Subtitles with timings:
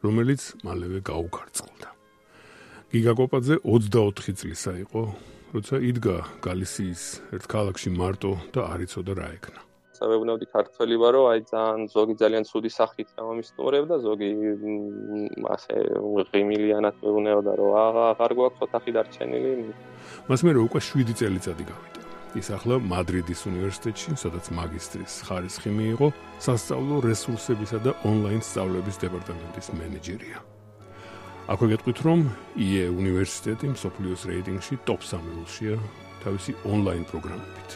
[0.00, 1.88] რომელიც მალევე გაუქარწყლდა.
[2.90, 5.02] გიგა კოპაძე 24 წლისა იყო,
[5.54, 7.02] როცა იდგა გალისიის
[7.36, 9.60] ერთ ქალაქში მარტო და არ იცოდა რა ეკნა.
[10.00, 14.30] სამეუბნეოდი ქართველი ვარო, აი ძალიან ზოგი ძალიან ცუდი სახით გამომისტურებდა, ზოგი
[15.54, 15.74] ასე
[16.32, 17.70] ღიმილიანად მეუბნეოდა, რომ
[18.16, 19.52] აღარ გვაქვს ოთახი დარჩენილი.
[20.28, 21.99] მას მე უკვე 7 წელიწადი გავიდა.
[22.38, 26.08] ის ახლა მადრიდის უნივერსიტეტში, სადაც მაგისტრის ხარისხი მიიღო,
[26.46, 30.38] სასწავლო რესურსებისა და ონლაინ სწავლების დეპარტამენტის მენეჯერია.
[31.50, 32.20] აქვე გეტყვით, რომ
[32.54, 35.74] IE უნივერსიტეტი მსოფლიოს რეიტინგში ტოპ 3-ში
[36.22, 37.70] თავისი ონლაინ პროგრამებით.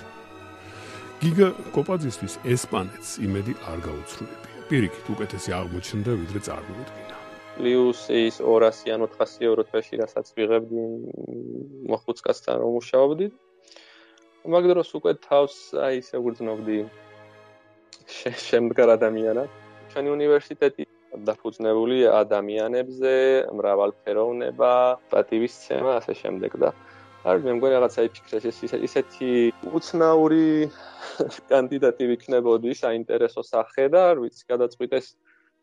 [1.24, 4.54] გიგა კოპაძისთვის ესპანეთს იმედი არ გაუცრუებია.
[4.68, 7.16] პირიქით, უკეთესი აღმოჩნდა, ვიდრე წარმოედგინა.
[7.54, 10.82] პლუსის 200 ან 400 ევრო თვეში, რასაც ვიღებდი
[11.90, 13.26] მოხუცკაცთან რომ მუშაობდი,
[14.44, 16.78] მაგ დროს უკვე თავს აი ისე ვგრძნობდი
[18.48, 19.48] შემდგარ ადამიანად.
[19.92, 20.84] ჩვენი უნივერსიტეტი
[21.28, 23.14] დაფუძნებული ადამიანებზე,
[23.56, 24.72] მრავალფეროვნება,
[25.12, 26.70] პატივისცემა, ასე შემდეგ და
[27.24, 29.30] არ მე მგონი რაღაცა იფიქრეს ეს ისეთი
[29.72, 30.68] უცნაური
[31.50, 35.06] კანდიდატი ვიქნებოდი საინტერესო სახე და არ ვიცი გადაწყვიტეს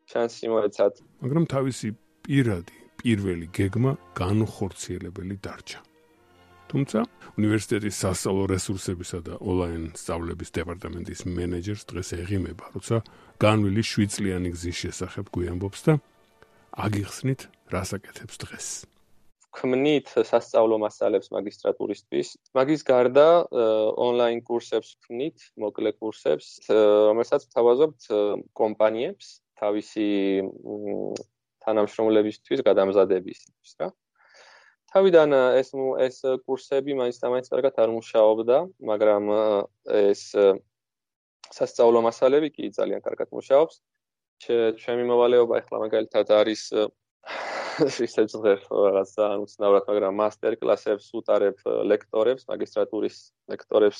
[0.10, 0.94] შანსი მოეცათ.
[1.22, 1.94] მაგრამ თავისი
[2.26, 5.91] პირადი პირველი გეგმა განხორციელებელი დარჩა.
[6.72, 7.00] თუმცა
[7.36, 13.04] უნივერსიტეტის სასწავლო რესურსებისა და ონლაინ სწავლების დეპარტამენტის მენეჯერს დღეს ეღიმება, როცა
[13.44, 15.94] განვილი 7 წლიანი გზის შესახებ გვიამბობს და
[16.72, 17.42] აგიხსნით,
[17.76, 18.68] რასაკეთებს დღეს.
[19.52, 22.28] ქმნით სასწავლო მასალებს მაგისტრატურისთვის.
[22.56, 28.00] მაგის გარდა ონლაინ კურსებს ქმნით, მოკლე კურსებს, რომელსაც ვთავაზობთ
[28.56, 29.28] კომპანიებს
[29.60, 30.08] თავისი
[31.68, 33.92] თანამშრომლებისთვის გადამზადებისთვის, რა.
[34.92, 35.70] თავიდან ეს
[36.06, 38.58] ეს კურსები მაინც და მაინც კარგად არ მუშაობდა,
[38.92, 39.24] მაგრამ
[40.02, 40.24] ეს
[41.52, 43.80] სასწავლო მასალები კი ძალიან კარგად მუშაობს.
[44.42, 46.64] ჩემი მოვალეობა ახლა მაგალითად არის
[48.08, 53.18] ისე ძღერ რაღაცა უცნაურად, მაგრამ მასტერ კლასებს უტარებ ლექტორებს, მაგისტრატურის
[53.52, 54.00] ლექტორებს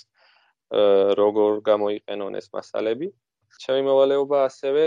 [1.22, 3.12] როგორ გამოიყენონ ეს მასალები.
[3.60, 4.84] ჩემი მოვალეობა ასევე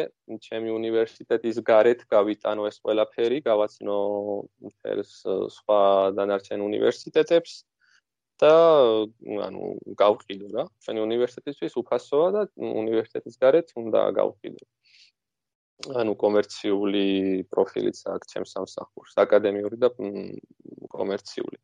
[0.47, 3.99] ჩემი უნივერსიტეტის გარეთ გავიტანო ეს ყველაფერი, გავაცნო
[4.95, 5.13] ეს
[5.57, 5.81] სხვა
[6.17, 7.53] დანარჩენ უნივერსიტეტებს
[8.43, 8.55] და
[9.47, 9.63] ანუ
[10.03, 10.65] გავყიდო რა.
[10.83, 14.65] ჩვენი უნივერსიტეტისთვის უფასოა და უნივერსიტეტის გარეთ უნდა გავყიდო.
[16.01, 17.07] ანუ კომერციული
[17.53, 19.91] პროფილიც აქვს ჩემს სამსახურს, აკადემიური და
[20.89, 21.59] კომერციული.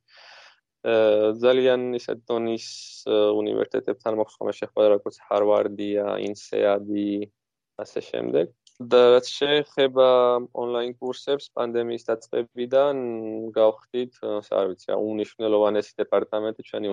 [1.44, 2.66] ძალიან ისე დონის
[3.10, 7.12] უნივერსიტეტებთან მოხსნა შეხვედრა როგორც ჰარვარდია, ინსეადი,
[7.84, 8.46] ასე შემდეგ.
[8.80, 10.08] და რაც შეეხება
[10.56, 12.96] ონლაინ კურსებს პანდემიის დაწყებიდან
[13.52, 16.88] გავხდით, არ ვიცი, უნიშნელოვანესი დეპარტამენტი ჩვენი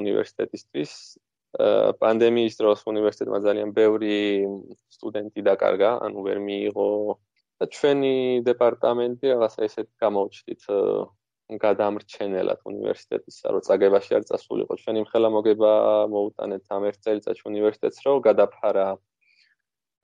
[0.00, 0.92] უნივერსიტეტისთვის.
[2.02, 4.18] პანდემიის დროს უნივერსიტეტმა ძალიან ბევრი
[4.98, 6.90] სტუდენტი დაკარგა, ანუ ვერ მიიღო
[7.62, 10.62] და ჩვენი დეპარტამენტი რაღაცა ესეთ გამოჩდით
[11.48, 14.72] გადამრჩენელად უნივერსიტეტისა, რომ წაგებაში არ წასულიყო.
[14.84, 15.72] ჩვენი მხელა მოგება
[16.12, 18.86] მოუტანეთ ამ ერთ წელიწადში უნივერსიტეტს, რომ გადაფარა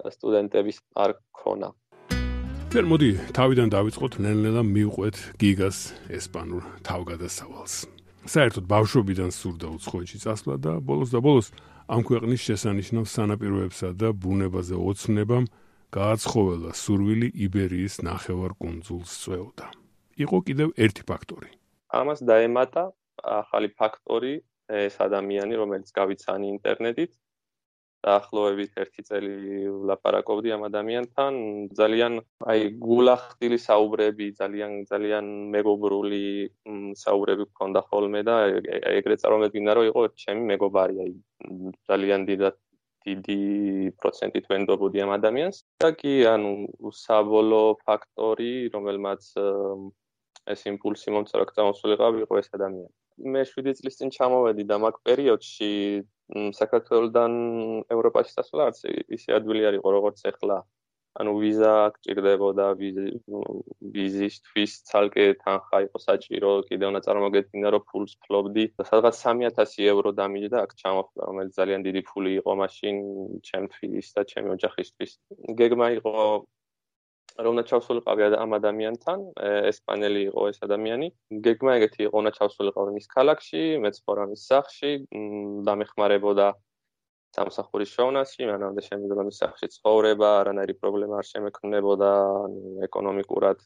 [0.09, 1.69] სტუდენტების არ ქონა.
[2.72, 5.78] თერ მოდი, თავიდან დავიწყოთ ნელ-ნელა მივყვეთ გიგას
[6.10, 7.75] ესპანურ თავგადასავალს.
[8.25, 11.53] საერთოდ ბავშვობიდან სურდა უცხოეთში წასვლა და ბოლოს და ბოლოს
[11.93, 15.44] ამ ქვეყნის შესანიშნავ სანაპიროებსა და ბუნებაზე ოცნებამ
[15.93, 19.84] გააცხოველა სურვილი იბერიის ნახევარკუნძულს წვეოდა.
[20.19, 21.50] იყო კიდევ ერთი ფაქტორი.
[21.94, 22.84] ამას დაემატა
[23.22, 24.34] ახალი ფაქტორი,
[24.69, 27.12] ეს ადამიანი, რომელიც გავიცანი ინტერნეტით.
[28.04, 29.34] დაახლოებით 1 წელი
[29.81, 31.32] ვლაპარაკობდი ამ ადამიანთან,
[31.78, 32.19] ძალიან
[32.52, 36.25] აი გულახდილი საუბრები, ძალიან ძალიან მეგობრული
[37.05, 38.37] საუბრები გქონდა ხოლმე და
[39.00, 41.12] ეგრეთ წარმოგედგინა, რომ იყო ჩემი მეგობარი, აი
[41.88, 42.60] ძალიან დიდად
[43.08, 43.40] დიდი
[44.00, 45.56] პროცენტით ვენდობოდი ამ ადამიანს.
[45.81, 46.52] და კი, ანუ
[47.05, 49.22] საბოლოო ფაქტორი, რომელმაც
[50.52, 52.93] ეს იმპულსი მომწრაკ წამოსულიყავ იყო ეს ადამიანი.
[53.35, 55.73] მე 7 წლის წინ ჩამოვედი და მაგ პერიოდში
[56.61, 57.32] საქართველოსდან
[57.96, 58.81] ევროპაში წასვლა არც
[59.17, 60.58] ისე ადვილი არ იყო როგორც ახლა.
[61.14, 62.64] ანუ ვიზა გჭირდებოდა
[63.94, 70.58] ვიზისთვის ცალკე თანხა იყო საჭირო, კიდევ უნდა წარმოგედგინა რომ ფულს ფლობდი სადღაც 3000 ევრო დამიჯდა
[70.67, 72.96] აქ ჩამოხდა, რომელიც ძალიან დიდი ფული იყო მაშინ
[73.46, 75.12] ჩემთვის და ჩემი ოჯახისთვის.
[75.61, 76.14] გეგმა იყო
[77.34, 79.19] რომ ჩავსულიყავი ამ ადამიანთან,
[79.70, 81.08] ესპანელი იყო ეს ადამიანი.
[81.46, 84.92] გეგმა ეგეთი იყო, უნდა ჩავსულიყავი მის ქალაქში, მეც ხორა მის სახლში,
[85.66, 86.46] დამეხმარებოდა
[87.34, 92.12] სამსახურის შოვნაში, მანამდე შემიძლია მის სახლში ცხოვრება, არანაირი პრობლემა არ შემექმნებოდა,
[92.86, 93.58] ეკონომიკურად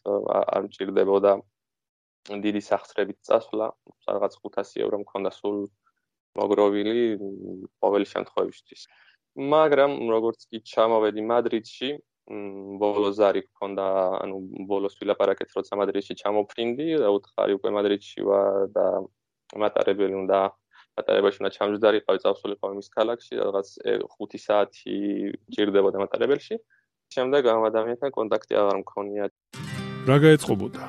[0.56, 1.32] არ მჭირდებოდა
[2.44, 3.66] დიდი სახსრებით წასვლა,
[4.08, 5.68] რაღაც 500 ევრო მქონდა სულ
[6.40, 6.96] მოგროვილი
[7.84, 8.80] ყოველი შემთხვევისთვის.
[9.52, 11.90] მაგრამ როგორც კი ჩამოვედი მადრიდში,
[12.28, 13.86] ბოლო ზარი გქონდა,
[14.24, 14.36] ანუ
[14.68, 18.86] ბოლოს ვილაპარაკეთ, როცა მადრიდში ჩამოფრინდი და უთხარი უკვე მადრიდში ვარ და
[19.56, 20.40] მატარებელი უნდა
[20.98, 23.68] მატარებელში უნდა ჩამჯდარიყავი, წავსულიყავი მის ქალაქში, რაღაც
[24.18, 24.96] 5 საათი
[25.54, 26.58] ჭირდებოდა მატარებელში.
[27.08, 29.24] შემდეგ ამ ადამიანთან კონტაქტი აღარ მქონია.
[30.08, 30.82] რა გაეწყობოდა?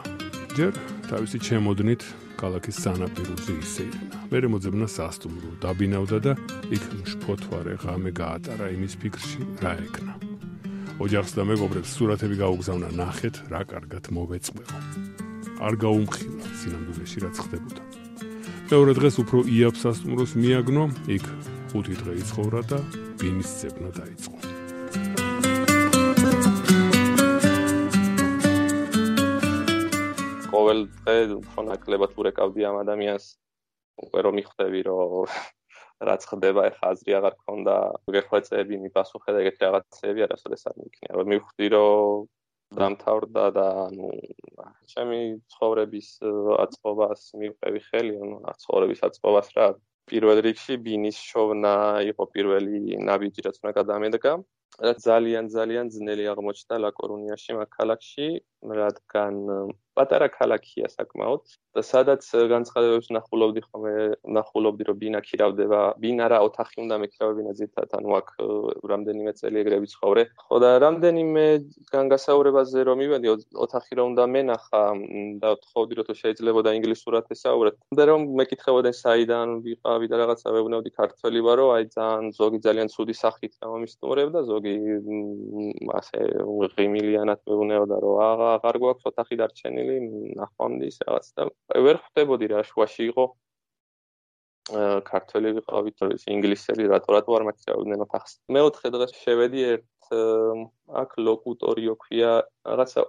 [0.58, 0.74] ჯერ
[1.08, 2.04] თავისი ჩემოდნით
[2.42, 4.18] ქალაქის სანაპიროზე ისეირნა.
[4.32, 6.34] მე მოძებნა სასტუმრო, დაბინავდა და
[6.76, 10.29] იქ შფოთვარე ღამე გაატარა იმის ფიქრში, რა ეკნა.
[11.00, 14.80] ოჯახს და მეგობრებს სურათები გაუგზავნა ნახეთ, რა კარგად მოვეწყვეო.
[15.64, 17.82] არ გაუმხილა სინამდვილეში რაც ხდებოდა.
[18.68, 20.84] მეორე დღეს უფრო იაფ სასტუმროს მიაგნო,
[21.16, 21.26] იქ
[21.72, 22.80] ხუთი დღე იცხოვრა და
[23.16, 24.36] ბინის ძებნა დაიწყო.
[30.52, 33.26] ყოველ დღე უფრო ნაკლებად ურეკავდი ამ ადამიანს
[34.04, 35.32] უკვე რომ მიხვდები რომ
[36.08, 37.76] რაც ხდება ეხა აზრი აღარ ქონდა
[38.16, 41.12] გეხვეწები მიპასუხე და ეგეთი რაღაცები არასოდეს არ მიქნია.
[41.20, 42.28] რომ მივხვდი რომ
[42.80, 44.10] დამთავრდა და ანუ
[44.94, 45.20] ჩემი
[45.52, 46.10] ცხოვრების
[46.64, 49.68] აწყობას მივყევი ხელი ანუ ცხოვრების აწყობას რა
[50.10, 51.74] პირველ რიგში ბინის შოვნა
[52.12, 54.34] იყო პირველი ნაბიჯი რაც უნდა გადამედგა
[54.86, 58.28] რაც ძალიან ძალიან ძნელი აღმოჩნდა ლაკორუნიაში მაგ ქალაქში
[58.82, 59.36] რადგან
[60.00, 63.94] პატარა ქალაქია საკმაოდ და სადაც განცხადებებს ნახულობდი ხოლმე
[64.38, 68.30] ნახულობდი რომ ბინა ქირავდება ბინა რა ოთახი უნდა მექირავა ბინა ზეთან ანუ აქ
[68.92, 71.46] რამდენიმე წელი ეგრე ვიცხოვრე ხო და რამდენიმე
[71.94, 73.28] განგასაურებაზე რომ მივედი
[73.66, 74.84] ოთახი რომ უნდა მენახა
[75.44, 77.76] და თხოვდი რომ შეიძლება და ინგლისურად ესაუბრეთ.
[78.00, 83.16] და რომ მეკითხებოდნენ საიდან ვიყავი და რაღაცა ვეუბნებდი ქართველი ვარო აი ძალიან ზოგი ძალიან ცუდი
[83.24, 84.76] სახით გამომისტუმრებდა ზოგი
[86.00, 86.20] ასე
[86.76, 91.46] ღიმილიანად ვეუბნებოდა რომ აღარ გვაქვს ოთახი დარჩენილი ხელი ნახვამდის რაღაც და
[91.86, 93.26] ვერ ხვდებოდი რა შუაში იყო
[95.10, 100.12] ქართველი ვიყავით ის ინგლისელი რატო რატო არ მაქცევდნენ ოთახს მეოთხე დღეს შევედი ერთ
[101.04, 102.34] აქ ლოკუტორიო ქვია
[102.70, 103.06] რაღაცა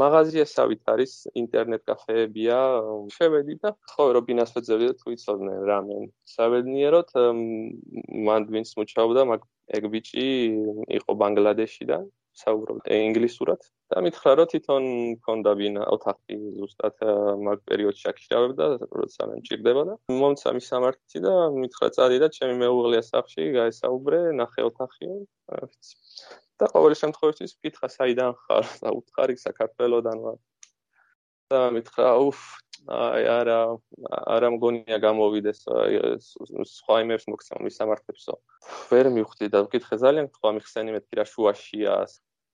[0.00, 1.12] მაღაზიასავით არის
[1.42, 2.58] ინტერნეტ კაფეებია
[3.14, 6.04] შევედი და ხო რობინას ვეძებდი და თუ იცოდნენ რამენ.
[6.34, 7.10] საბედნიეროდ
[8.28, 9.48] მან ვინც მოჩაობდა მაგ
[9.80, 10.28] ეგ ბიჭი
[11.00, 12.06] იყო ბანგლადეშიდან
[12.44, 13.70] საუბრობ ინგლისურად.
[13.90, 14.84] და მითხრა რომ თვითონ
[15.18, 17.00] მქონდა ვინა ოთახი ზუსტად
[17.46, 18.66] მაგ პერიოდში აკირავებდა
[19.00, 24.20] როცა მე მჭირდება და მომცა მის სამართი და მითხრა წადი და ჩემი მეუღლეა სახში გაესაუბრე
[24.42, 25.10] ნახე ოთახი
[26.62, 30.38] და ყოველ შემთხვევაში ვკითხა საიდან ხარ და უთხარი საქართველოსდან ვარ
[31.50, 32.40] და მითხრა უფ
[32.96, 33.58] აი არა
[34.34, 35.58] არა მგონია გამოვიდეს
[36.74, 38.36] სხვა იმებს მოგცემ მის სამართებსო
[38.92, 41.96] ვერ მივხვდი და ვკითხე ძალიან თქვა მიხსენი მეთქი რა შუაშია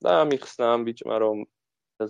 [0.07, 1.45] და მიხსნა ამ ბიჭმა რომ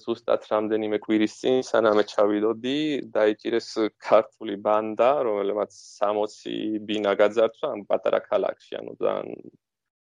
[0.02, 2.78] ზუსტად რამდენიმე კვირის წინ სანამ ჩავიდოდი
[3.16, 3.68] დაიჭირეს
[4.08, 9.30] ქართული ბანდა რომელმაც 60 ბინა გაძარცვა ამ პატარა ქალაქში ანუ ძალიან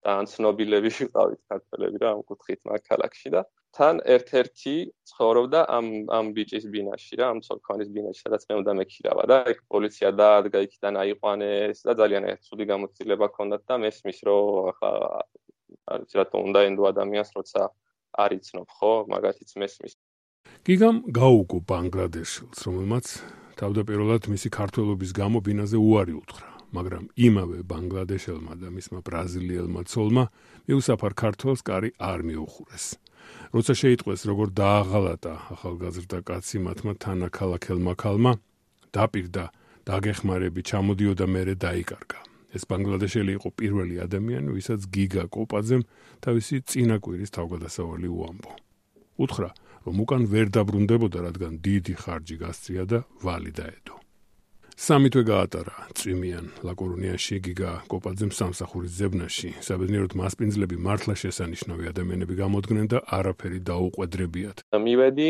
[0.06, 3.44] ძალიან ცნობილები ვიყავით ქართველები რა ამ კუთხით მაგ ქალაქში და
[3.76, 4.74] თან ერთ-ერთი
[5.10, 5.86] ცხოვრობდა ამ
[6.18, 10.58] ამ ბიჭის ბინაში რა ამ ცოლქანის ბინაში სადაც მე უნდა მექირავა და ეგ პოლიცია დაადგა
[10.66, 14.92] იქიდან აიყვანეს და ძალიან ცუდი გამოცდილება ჰქონდათ და მესმის რომ ახლა
[15.92, 17.60] არის რატომ უნდა ენდო ადამიანს როცა
[18.24, 19.92] არ იცნობ ხო მაგათიც მესმის.
[20.66, 23.06] გიგამ გაუგო ბანგლადეშს რომელმაც
[23.60, 30.24] თავდაპირველად მისი ქართველობის გამო ბინაზე უარი უთხრა მაგრამ იმავე ბანგლადეშელმა და მისმა ბრაზილიელმა ცოლმა
[30.66, 32.86] მიუსაფარ ქართველს კარი არ მიუხურეს
[33.56, 38.32] როცა შეიტყვეს როგორ დააღალატა ახალგაზრდა კაცი მათმა თანაქალაქელმა ქალმა
[38.96, 39.44] დაპირდა
[39.86, 42.20] დაგეხმარები ჩამოდიოდა მერე დაიკარგა
[42.56, 45.84] ეს ბანგლადეშელი იყო პირველი ადამიანი, ვისაც გიგა კოპაძემ
[46.24, 48.52] თავისი წინაკვირის თავგადასავალი უამბო.
[49.20, 49.50] უთხრა,
[49.84, 54.05] რომ უკან ვერ დაბრუნდებოდა, რადგან დიდი ხარჯი გასწია და ვალი დაედო.
[54.76, 59.50] სამი თვე გაატარა წვიმიან ლაკორუნიაში გიგა კოპაძემ სამსახურის ზებნაში.
[59.64, 64.58] საბედნიეროდ მასპინძლები მართლა შესანიშნავი ადამიანები გამოდგნენ და არაფერი დაუყვედრებიათ.
[64.76, 65.28] მივედი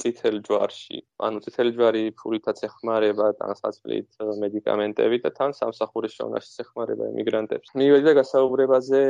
[0.00, 7.72] წითელ ჯვარში, ანუ წითელი ჯვარი ფულითაც ეხმარება თანასწრით მედიკამენტებით და თან სამსახურის შოვნაში ეხმარება იმიგრანტებს.
[7.78, 9.00] მივედი და გასაუბრებაზე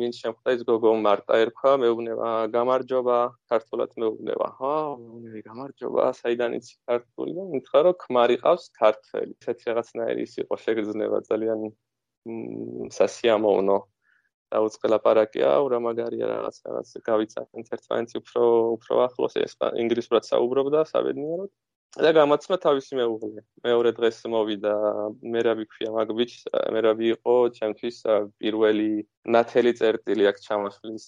[0.00, 3.18] ვინც შემხვდა ის გოგო მარტა ერქვა, მეუბნება გამარჯობა,
[3.52, 4.46] ქართულად მეუბნება.
[4.58, 9.32] ჰა, მეუბნები გამარჯობა, საიდან იცი ქართული და მითხრა რომ ქმარი ყავს ქართველი.
[9.44, 11.60] ესეთი რაღაცნაირი ის იყო შეგრძნება ძალიან
[12.98, 13.78] სასიამოვნო
[14.54, 18.44] დაუწყე ლაპარაკია, ურა მაგარია რაღაც რაღაც გავიცანეთ ერთმანეთს უფრო
[18.78, 21.52] უფრო ახლოს ეს ინგლისურად საუბრობდა საბედნიეროდ.
[21.94, 23.42] და გამაცმა თავისი მეუღლე.
[23.66, 24.72] მეორე დღეს მოვიდა
[25.34, 26.32] მერაბი ქვია მაგბიჩ,
[26.74, 27.98] მერაბი იყო ჩემთვის
[28.42, 28.88] პირველი
[29.36, 31.06] ნათელი წერტილი აქ ჩამოსვლის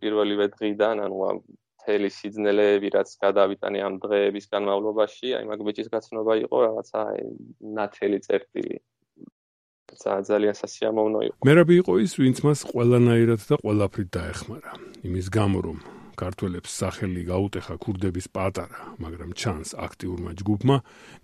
[0.00, 1.18] პირველივე დღიდან, ანუ
[1.82, 7.00] მთელი სიძნელეები რაც გადავიტანე ამ დღეების განმავლობაში, აი მაგბიჩის გაცნობა იყო რაღაცა
[7.76, 8.76] ნათელი წერტილი.
[10.00, 11.36] ძალიან სასიამოვნო იყო.
[11.46, 14.72] მერაბი იყო ის, ვინც მას ყველანაირად და ყველაფრით დაეხმარა.
[15.04, 15.78] იმის გამო რომ
[16.16, 20.76] ქართველებს სახელი გაუტეხა ქურდების პატარა, მაგრამ ჩანს აქტიურმა ჯგუფმა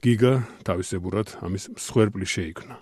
[0.04, 0.34] გიგა
[0.68, 2.76] თავისებურად ამის მსხვერპლი შეიქმნა.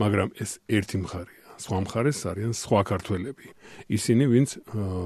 [0.00, 1.44] მაგრამ ეს ერთი მხარეა.
[1.54, 3.46] სხვა მხარეს არიან სხვა ქართველები.
[3.86, 4.50] ისინი, ვინც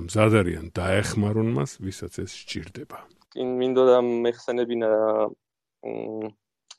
[0.09, 2.99] მზადარიან დაეხმარონ მას, ვისაც ეს სჭირდება.
[3.33, 4.91] კი, მინდოდა მეხსენებინა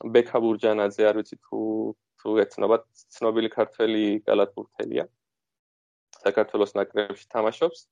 [0.00, 1.58] ბექაბურჯანაძე, არ ვიცი თუ
[2.20, 2.84] თუ ეცნობათ
[3.16, 5.04] ცნობილი ქართველი კალათბურთელია
[6.24, 7.88] საქართველოს ნაკრებში თამაშობს.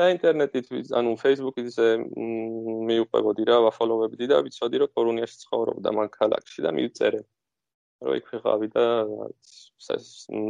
[0.00, 0.66] და ინტერნეტით
[0.98, 1.86] ანუ Facebook-ზე
[2.88, 7.20] მიუყვებოდი რა ვაფოლოვებდი და ვიცოდი რომ კორუნიაში ცხოვრობდა მან ქალაქში და მივწერე
[8.04, 8.84] რომ იქ ვიყავი და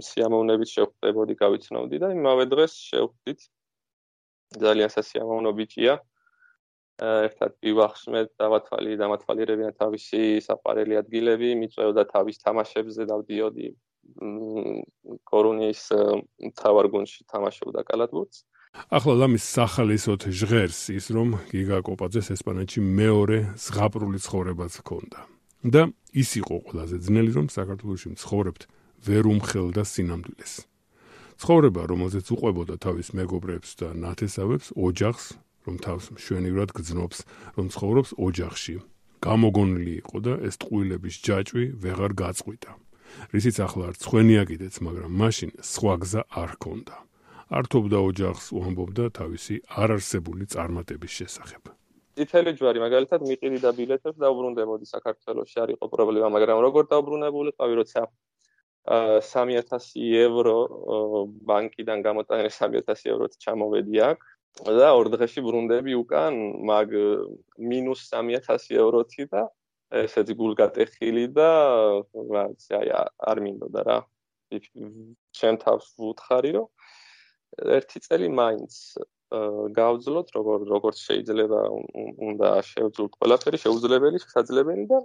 [0.09, 3.41] სიამოვნებით შევხვდებოდი გავიცნობდი და იმავე დღეს შევხვდით.
[4.67, 5.95] ძალიან სასიამოვნო ბიჭია
[6.97, 13.69] ერთად პივახსმე დავათვალი დამათვალიერებინა თავისი საყარელი ადგილები მიწევდა თავის თამაშებზე დავდიოდი
[15.29, 15.81] კორუნის
[16.57, 18.45] თავარ გუნდში თამაშობდა კალათბურთს.
[18.93, 25.21] ახლა ლამის სახალისოთ ჟღერს ის რომ გიგა კოპაძეს ესპანეთში მეორე ზღაპრული ცხოვრებაც ჰქონდა.
[25.67, 25.83] და
[26.15, 28.63] ის იყო ყველაზე ძნელი რომ საქართველოში მცხოვრებთ
[29.07, 30.53] ვერ უმხელდა სინამდვილეს.
[31.41, 35.25] ცხოვრება რომელზეც უყვებოდა თავის მეგობრებს და ნათესავებს ოჯახს
[35.67, 37.19] რომ თავს მშვენივრად გძნობს,
[37.57, 38.77] რომ ცხოვრობს ოჯახში.
[39.27, 42.71] გამოგონილი იყო და ეს ტყუილების ჯაჭვი ვეღარ გაწყვიტა.
[43.33, 46.97] რისიც ახლა არ ცხენია კიდეც, მაგრამ მაშინ სხვა გზა არ ჰქონდა.
[47.47, 51.63] ართობდა ოჯახს, უამბობდა თავისი არარსებული წარმატების შესახებ.
[52.17, 58.01] წითელი ჯვარი მაგალითად მიყიდი და ბილეთებს დაუბრუნდებოდი საქართველოში, არ იყო პრობლემა, მაგრამ როგორ დაუბრუნებულიყავი, როცა
[58.87, 60.57] 3000 ევრო
[61.51, 64.21] ბანკიდან გამოტანილი 3000 ევროც ჩამოვედი აქ,
[64.65, 66.93] და ორ დღეში ბრუნდები უკან მაგ
[67.61, 69.43] მინუს 3000 ევროთი და
[70.01, 71.51] ესეთი გულგატეხილი და
[72.17, 72.89] რაც აი
[73.31, 73.99] არ მინდოდა რა.
[75.37, 76.67] ჩემ თავს ვუთხარი რომ
[77.77, 78.73] ერთი წელი მაინც
[79.77, 81.61] გავძლოთ როგორ როგორ შეიძლება
[82.31, 84.99] უნდა შევძლოთ ყველაფერი შეუძლებელი შესაძლებელი და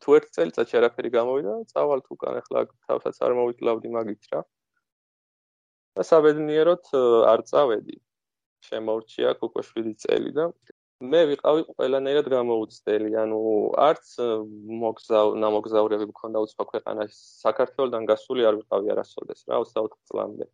[0.00, 4.40] თუ ერთი წელიწადში არაფერი გამოვიდა წავალთ უკან ახლა თავსაც არ მოვიკლავდი მაგით რა.
[5.96, 6.84] და საბედნიეროდ
[7.32, 7.96] არ წავედი
[8.68, 10.48] შემორჩია უკვე 7 წელი და
[11.12, 13.38] მე ვიყავი ყველანაირად გამოუცდელი, ანუ
[13.86, 14.10] არც
[14.82, 20.46] მოგზავ ნამოგზაურები მქონდა უცხო ქვეყანაში, საქართველოსთან გასული არ ვიყავი არასოდეს რა 24 წლამდე.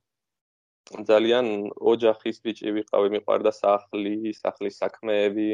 [1.11, 1.47] ძალიან
[1.93, 5.51] ოჯახის ბიჭი ვიყავი, მიყვარდა სახლი, სახლის საქმეები,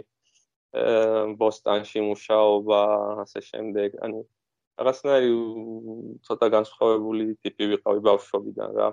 [1.40, 2.80] ბოსტანში მუშაობა,
[3.24, 4.22] ასე შემდეგ, ანუ
[4.80, 5.32] რაღაცნაირი
[6.28, 8.88] ცოტა განსხვავებული ტიპი ვიყავი ბავშვობიდან რა.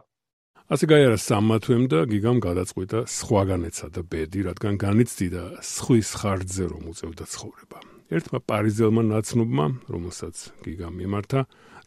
[0.71, 7.25] ასე გაიარა სამათვემ და გიგამ გადაწყვიტა სხვაგან ეცადა ბედი, რადგან განიცდიდა სხვის ხარჯზე რომ უწევდა
[7.27, 7.79] ცხოვრება.
[8.13, 11.39] ერთმა პარიზელმა ნაცნობმა, რომელსაც გიგამ მიმართა,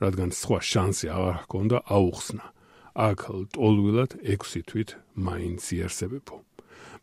[0.05, 2.45] რადგან სხვა შანსი აღარ ჰქონდა, აუხსნა.
[2.97, 3.21] აქ
[3.57, 6.37] ტოლვილად 6 თვით მაინც იარსებებო.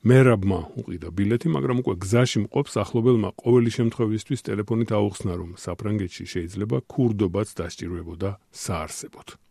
[0.03, 6.77] მერაბმა უყიდა ბილეთი, მაგრამ უკვე გზაში მყოფს ახლობელმა ყოველი შემთხვევისთვის ტელეფონით აუხსნა, რომ საფრანგეთში შეიძლება
[6.92, 9.42] ქურდობაც დასჭირვებოდა საარსებოდ.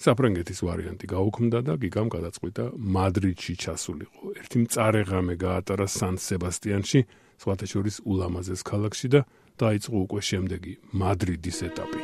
[0.00, 4.24] საფრანგეთის ვარიანტი გაუქმდა და გიგამ გადაწყვიტა მადრიდში ჩასულიყო.
[4.40, 7.00] ერთი მწარე ღამე გაატარა სან სებასტიანში,
[7.38, 9.20] სხვათა შორის ულამაზეს ქალაქში და
[9.58, 12.02] დაიწყო უკვე შემდეგი მადრიდის ეტაპი.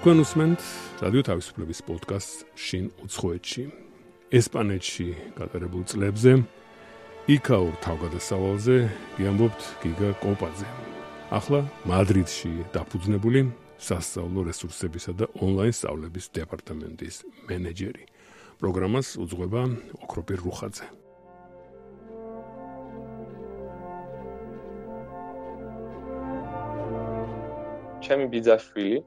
[0.00, 0.60] კონუსმენტ
[1.04, 3.64] რადიო თავისუფლების პოდკასტ შინ უცხოეთში.
[4.30, 6.32] ესპანეთში გატარებულ წლებზე
[7.36, 8.76] იქაურ თავგადასავალზე
[9.18, 10.99] გიამბობთ გიგა კოპაძე.
[11.30, 13.40] ახლა მადრიდში დაფუძნებული
[13.78, 18.04] სასწავლო რესურსებისა და ონლაინ სწავლების დეპარტამენტის მენეჯერი.
[18.58, 19.62] პროგრამას უძღვება
[20.02, 20.86] ოქროპირ რუხაძე.
[28.02, 28.98] ჩემი ბიძაშვილი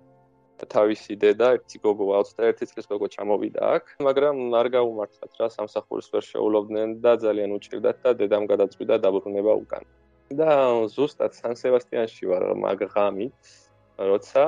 [0.63, 6.23] თავისი დედა ერთი გოგო 21 წლის გოგო ჩამოვიდა აქ, მაგრამ არ გაუმართლათ რა სამსახურს ვერ
[6.23, 9.83] შეულობდნენ და ძალიან უჭირდათ და დედამ გადაწყვიტა დაბრუნება უკან.
[10.31, 10.51] და
[10.95, 13.51] ზუსტად სან სებასტიანში ვარ მაგღამით
[13.99, 14.43] როცა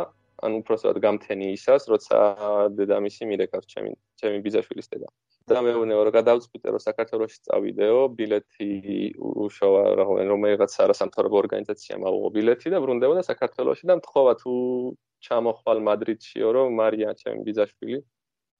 [0.45, 2.17] ანუ უბრალოდ გამთენი ისას როცა
[2.77, 5.07] დედამისი მირეკავს ჩემი ჩემი ბიძაშვილის დედა.
[5.45, 8.69] და მეუბნეო რომ გადავწყვიტე რომ საქართველოს წავიდეო, ბილეთი
[9.45, 14.53] უშოვა რომელიღაც არასამთავრობო ორგანიზაციამ აუღო ბილეთი და ბრუნდებოდა საქართველოსში და მთხოვა თუ
[15.27, 17.97] ჩამოხვალ მადრიდშიო რომ მარია ჩემი ბიძაშვილი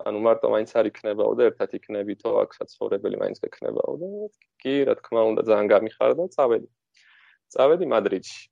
[0.05, 4.09] ანუ მარტო მაინც არ იქნებაო და ერთად იქნებითო აქ საცხოვრებელი მაინც გექნებაო და
[4.61, 6.67] კი რა თქმა უნდა ძალიან გამიხარდა წავედი
[7.53, 8.43] წავედი მადრიდში.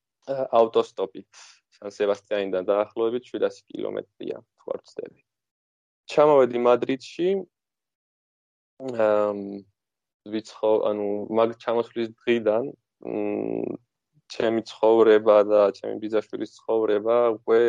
[0.61, 1.43] ავტოსტოპით
[1.75, 5.23] სან სებასტიანიდან დაახლოებით 700 კილომეტრია თუ არ ვცდები
[6.11, 7.29] ჩამოვედი მადრიდში.
[9.07, 9.39] ამ
[10.33, 11.07] ვიცხო ანუ
[11.37, 12.63] მაგ ჩამოსვლის დღიდან
[14.33, 17.61] ჩემი ცხოვრება და ჩემი ბიძაშვილის ცხოვრება უკვე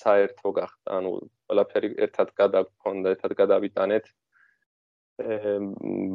[0.00, 0.88] საერთო გახდა.
[0.98, 1.10] ანუ
[1.46, 4.04] ყველაფერი ერთად გადაგქონდა ერთად გადავიტანეთ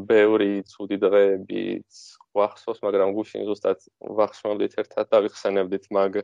[0.10, 2.00] ბევრი ცუდი დღეებიც
[2.36, 3.86] ვახსოვს მაგრამ გუშინ ზუსტად
[4.20, 6.24] ვახსოვდით ერთად დავიხსენებდით მაგ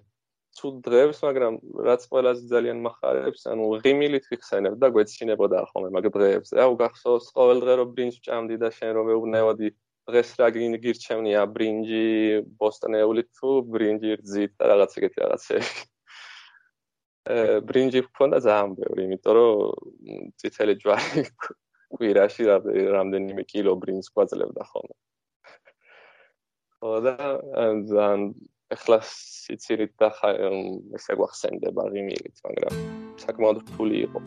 [0.57, 1.53] ცუდ დღეებს, მაგრამ
[1.87, 6.49] რაც ყველაზე ძალიან מחარებს, ანუ ღიმილით ვიხსენებ და გვეცინებოდა ხოლმე მაგ დღეებს.
[6.59, 9.67] რა უგახსოვს ყოველ დღე რომ ბრინჯ ჭამდი და შენ რომ მეუბნევოდი
[10.11, 10.47] დღეს რა
[10.83, 12.05] გირჩევნია ბრინჯი
[12.59, 15.71] ბოსტნეული თუ ბრინჯი რძით და რაღაც ეგეთი რაღაცები.
[17.69, 19.49] ბრინჯი გქონდა ძალიან ბევრი, იმიტომ რომ
[20.41, 21.23] ციცელი ჯვარი
[21.91, 22.43] კვირაში
[22.95, 24.95] რამდენიმე კილო ბრინჯს გვაძლევდა ხოლმე.
[26.81, 27.15] ხო და
[27.91, 28.21] ძალიან
[28.71, 30.09] ეხლა სიცილით და
[30.97, 32.73] ესე გვახსენდება რიმილით, მაგრამ
[33.21, 34.19] საკმაოდ რთული იყო.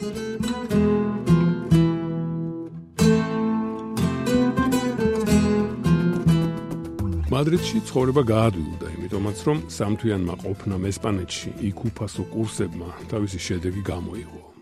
[7.35, 14.53] მადრიდში ცხოვრება გაადვილდა, იმიტომაც რომ სამთვიანმა ყოფნამ ესპანეთში იქ უფასო კურსებმა თავისი შედეგი გამოიღო.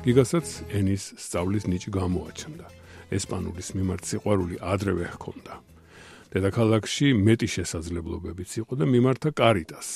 [0.00, 2.66] გიგასაც ენის სწავლის ნიჭი გამოაჩნდა.
[3.12, 5.54] ესპანურის მიმართ სიყვარული ადრევე ჰქონდა.
[6.32, 9.88] დედაქალაქში მეტი შესაძლებლობებიც იყო და მიმართა კარიტას,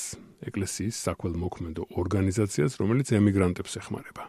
[0.45, 4.23] ეკლესიის საქველმოქმედო ორგანიზაციას, რომელიც ემიგრანტებს ეხმარება.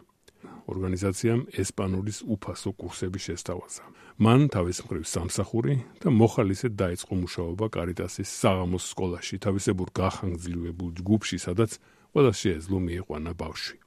[0.65, 3.83] ორგანიზაციამ ესპანურის უფასო კურსები შესთავაზა.
[4.17, 11.77] მან თავის მხრივ სამსახური და მოხალისედ დაიწყო მუშაობა კარიტასის საღამოს სკოლაში, თავისებურ გახანგრძლივებულ ჯგუფში, სადაც
[12.17, 13.77] ყველა შეეძლო მიიყვანა ბავშვი.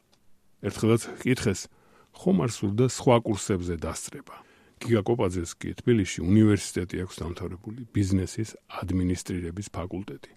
[0.61, 1.61] ერთხელაც კითხეს,
[2.17, 4.37] ხომ არ სურდა სხვა კურსებზე დასწრება?
[4.81, 10.33] გიგა კოპაძეს კი თბილისში უნივერსიტეტი აქვს დამთავრებული ბიზნესის ადმინისტრირების ფაკულტეტი.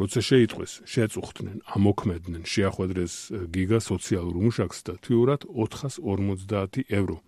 [0.00, 3.14] როცა შეიტყვეს, შეწუხდნენ, ამოქმედნენ, შეახვედრეს
[3.54, 7.18] გიგა სოციალურ მუშაკს და თვიურად 450 ევრო.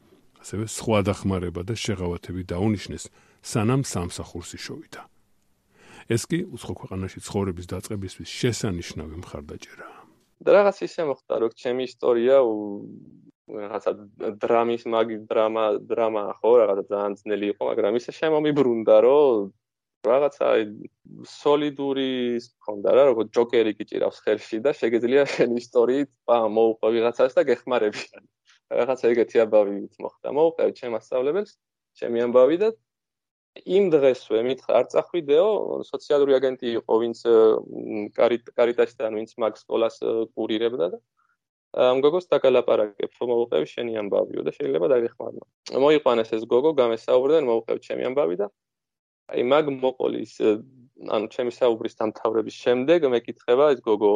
[0.42, 3.04] ასევე სხვა დახმარება და შეღავათები დაუნიშნეს,
[3.42, 5.02] სანამ სამსახურს იშოვიდა.
[6.08, 10.00] ეს კი უცხო ქვეყანაში ცხოვრების დაწყებისთვის შესანიშნავი მხარდაჭერაა.
[10.38, 12.36] და რაღაც ისე მოხდა, რომ ჩემი ისტორია
[13.48, 13.92] რაღაცა
[14.44, 19.48] დრამის მაგი დრამა დრამა ხო რაღაცა ძალიან ძნელი იყო მაგრამ ისე შემომიბრუნდა რომ
[20.06, 20.48] რაღაცა
[21.26, 22.10] სოლიდური
[22.64, 28.22] ხონდა რა როგორც ჯოკერი გიჭირავს ხელში და შეგეძლია შენ ისტორიით პა მოუყვე ვიღაცას და გეხმარებიან
[28.78, 30.28] რაღაცა ეგეთი ამბავი მოხდა.
[30.38, 31.52] მოუყვე ჩემ ასწავლებელს
[31.98, 32.68] ჩემი ამბავი და
[33.76, 35.48] იმ დღესვე მითხრა არ წახვიდეო
[35.90, 37.18] სოციალური აგენტი იყო ვინც
[38.58, 39.96] კარიტასთან ვინც მაგ სკოლას
[40.36, 40.98] კურირებდა და
[41.76, 45.40] ამ გოგოს დაგალაპარაკებ, რომ მოვუყევი შენი ამბავიო და შეიძლება დაგეხმარო.
[45.84, 48.46] მოიყვანეს ეს გოგო, გამესაუბრდნენ, მოვუყევი ჩემი ამბავი და
[49.28, 50.32] აი მაგ მოყოლის
[50.98, 54.14] ანუ ჩემი საუბრის დამთავრების შემდეგ მეკითხება ეს გოგო,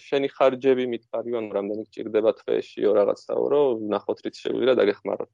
[0.00, 5.30] შენი ხარჯები მითხარი, ანუ რამდენი გჭირდება თვეშიო რაღაცაო, რომ ნახოთ რით შეგვიძლია დაგეხმაროთ.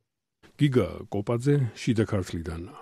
[0.59, 2.81] გიგა კოპაძე შიდა ქართლიდანაა.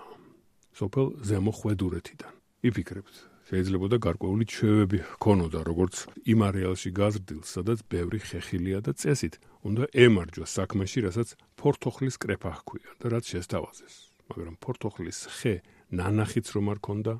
[0.72, 2.32] სოფელ ზემო ხვედურეთიდან.
[2.64, 3.16] იფიქრებთ,
[3.52, 9.36] შეიძლება და გარკვეული ჩვევები ჰქონოდა, როგორც იმ არეალში გაზრდილ, სადაც ბევრი ხეხილია და წესით
[9.68, 11.28] უნდა ემარჯვა საქმეში, რასაც
[11.60, 13.94] ფორთოხლის კრეფა ჰქვია და რაც შესთავაზეს.
[14.32, 15.54] მაგრამ ფორთოხლის ხე
[15.92, 17.14] ნანახიც რომ არ ქონდა,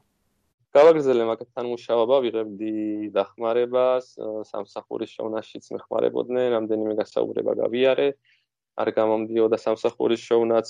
[0.72, 2.72] გავაგრძელე მაგათთან მუშაობა, ვიღებდი
[3.12, 4.06] დახმარებას,
[4.48, 8.08] სამსახურის შოვნაშიც მეხმარებოდნენ, რამდენიმე გასაუბრება გავიარე.
[8.80, 10.66] არ გამომდიოდა სამსახურის შოვნაც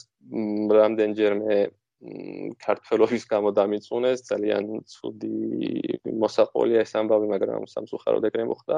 [0.75, 1.59] რამდენჯერმე
[2.03, 8.77] ქართველობის გამო დამიწუნეს ძალიან ცუდი მოსაყოლია ეს ამბავი მაგრამ სამსუხარო დეგრე მოხდა.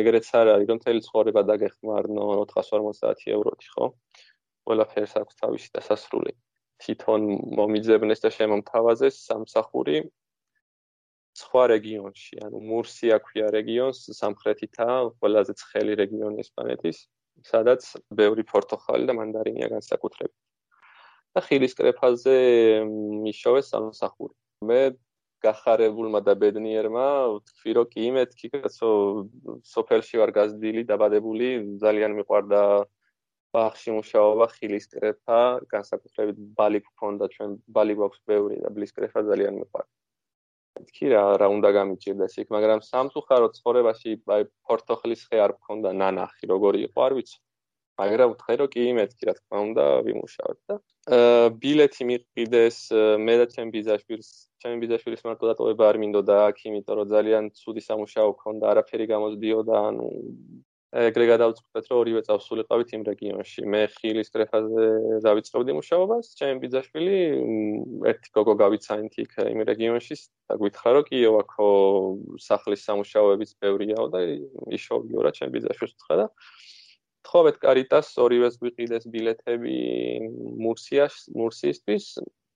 [0.00, 3.86] ეგრეც არ არის რომ თელი ცხოვრება დაგეხმარნო 450 ევროთი ხო?
[4.64, 6.32] ყველაფერს აქვს თავისი დასასრული.
[6.82, 7.20] თვითონ
[7.60, 9.96] მომიძებნეს და შემომთავაზეს სამსახური
[11.42, 12.34] სხვა რეგიონში.
[12.46, 14.88] ანუ მურსია ქვია რეგიონს სამხრეთითა
[15.20, 17.04] ყველაზე ცხელი რეგიონი ესპანეთის
[17.52, 17.84] სადაც
[18.22, 20.36] ბევრი პორტოხალი და მანდარინია განსაკუთრებით
[21.36, 22.36] და ხილის კრეფაზე
[23.24, 24.34] მიშოვეს სამსახური.
[24.68, 24.80] მე
[25.42, 28.90] გახარებულმა და ბედნიერმა ვთქვი, რომ კი მეთქი კაცო,
[29.74, 31.48] სოფელში ვარ გაზრდილი, დაბადებული,
[31.82, 32.60] ძალიან მიყვარდა
[33.52, 35.40] ბახში მუშაობა, ხილის კრეფა,
[35.72, 39.92] განსაკუთრებით ბალი გქონდა ჩვენ, ბალი გვაქვს ბევრი და ბლის კრეფა ძალიან მიყვარდა.
[40.88, 46.48] თქვი რა, რა უნდა გამიჭირდეს იქ, მაგრამ სამწუხარო ცხოვრებაში აი პორტოხლის ხე არ გქონდა ნანახი,
[46.52, 47.38] როგორი იყო, არ ვიცი.
[48.02, 50.76] მაგრამ ვთქვი რომ კი მეთქი რა თქმა უნდა ვიმუშავებ და
[51.18, 52.78] აა ბილეთი მიყიდეს
[53.26, 54.28] მე და ჩემ ბიზაშვილს
[54.62, 59.74] ჩემ ბიზაშვილის მარტო დატოვება არ მინდოდა აქ იმიტომ რომ ძალიან ცუდი სამუშაო ქონდა არაფერი გამოსდიოდა
[59.88, 60.06] ანუ
[60.92, 63.62] ეგრე გადავწყვეტ რომ ორივე წავს სულიყავით იმ რეგიონში.
[63.64, 64.84] მე ხილის ტრეფაზე
[65.24, 67.16] დავიწყებდი მუშაობას ჩემ ბიზაშვილი
[68.12, 70.16] ერთი გოგო გავიცანით იქ იმ რეგიონში
[70.52, 71.68] და გითხრა რომ კიო აქო
[72.44, 74.20] სახლის სამუშაოებიც ბევრიაო და
[74.76, 76.26] იშოვიო რა ჩემ ბიზაშვილს თქვა და
[77.28, 79.76] თხოვეთ კარიტას ორივეს გვიყიდეს ბილეთები
[80.64, 82.06] მურსიას მურსიისთვის.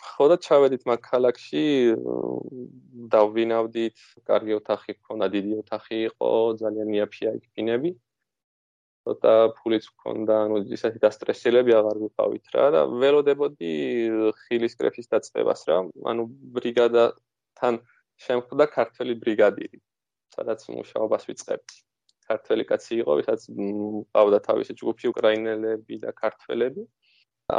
[0.07, 1.62] ხო და ჩავედით მაგ ქალაქში
[3.14, 6.31] დავვინავდით კარგი ოთახი ქონდა დიდი ოთახი იყო
[6.62, 7.92] ძალიან იაფია იქ ფინები
[9.07, 13.72] ცოტა ფულიც ქონდა ანუ ისეთი დასტრესელები აღარ ვიყავით რა და ველოდებოდი
[14.42, 15.79] ხილის კრეფის დაწყებას რა.
[16.11, 16.22] ანუ
[16.59, 17.74] ბრიგადათან
[18.26, 19.79] შემხვდა ქართველი ბრიგადირი
[20.37, 21.86] სადაც მუშაობას ვიწყებდი
[22.31, 23.41] ქართველი კაცი იყო, ვისაც
[24.17, 26.85] ყავდა თავისი ჯგუფი უკრაინელები და ქართველები.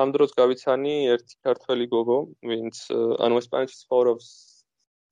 [0.01, 2.19] ამ დროს გავიცანი ერთი ქართველი გოგო,
[2.51, 2.75] ვინც
[3.23, 4.27] ანუ ესპანეთში ცხოვრობს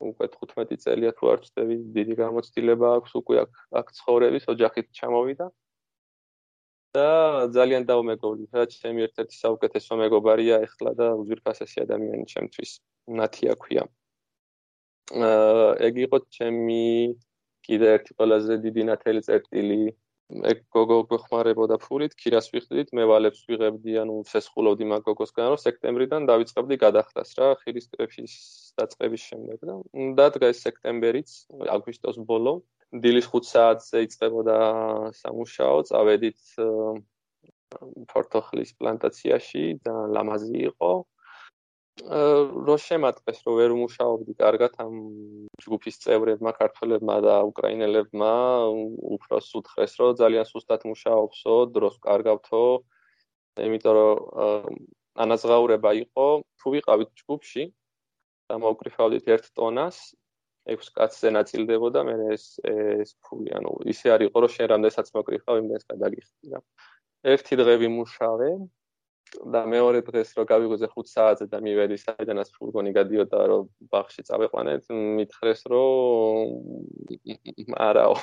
[0.03, 5.47] უკვე 15 წელია თუ არ ვწდები, დიდი გამოცდილება აქვს უკვე აქ აქ ცხოვრების ოჯახით ჩამოვიდა.
[6.95, 7.07] და
[7.51, 12.71] ძალიან დაუმეგობრდი, რა ჩემი ერთ-ერთი საუკეთესო მეგობარია ეხლა და უძვირფასესი ადამიანი ჩემთვის,
[13.19, 13.83] ნათია ქვია.
[15.11, 16.83] აა ეგ იყო ჩემი
[17.65, 19.79] კიდე ერთი ყველაზე დიდი ნათელი წერტილი
[20.25, 26.25] ეგ გოგო გვხმარებოდა ფულით, ქირას ვიხდით, მე ვალებს ვიღებდი, ანუ ცესხულობდი მაგ გოგოსგან, რომ სექტემბრიდან
[26.29, 28.33] დავიწყებდი გადახდას რა, ხილის ტრეფის
[28.81, 29.75] დაწყების შემდეგ და
[30.17, 31.35] და დღეს სექტემბერიც,
[31.75, 32.55] აგვისტოს ბოლო,
[33.05, 34.57] დილის 5 საათზე იწყებოდა
[35.21, 36.41] სამუშაო, წავედით
[38.09, 40.91] ფორტოხლის პლანტაციაში და ლამაზი იყო.
[42.03, 44.95] რო შემატყეს რომ ვერ მუშაობდი კარგად ამ
[45.63, 48.31] ჯგუფის წევრებმა ქართველებმა და უკრაინელებმა
[49.15, 52.63] უფრო სუთხეს რომ ძალიან სუსტად მუშაობსო დროს კარგავთო.
[53.55, 54.75] იმიტომ რომ
[55.23, 56.27] ანაზღაურება იყო.
[56.59, 57.63] თუ ვიყავით ჯგუფში
[58.51, 59.97] და მოვკრიფავდით 1 ტონას
[60.67, 65.55] 6 კაცზე ნაწილდებოდა მე ეს ეს ფული ანუ ისე არ იყო რომ შენ რამდენსაც მოკრიფავ
[65.63, 66.59] იმდენს გადაგიხდი რა.
[67.23, 68.49] ერთი დღე ვიმუშავე
[69.53, 74.83] და მეორე დღეს რო გავიგოზე 5 საათზე და მივედი საიდანაც ფურგონი გადიოდა რომ ბაღში წავეყვანეთ
[75.19, 76.53] მითხრეს რომ
[77.87, 78.15] არაო.